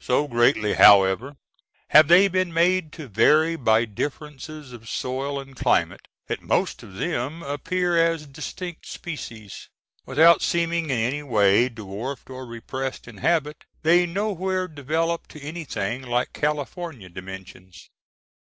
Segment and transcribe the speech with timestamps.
[0.00, 1.36] So greatly, however,
[1.88, 6.94] have they been made to vary by differences of soil and climate, that most of
[6.94, 9.68] them appear as distinct species.
[10.06, 16.00] Without seeming in any way dwarfed or repressed in habit, they nowhere develop to anything
[16.00, 17.90] like California dimensions.